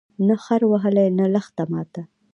[0.27, 2.01] نه خر وهلی، نه لښته ماته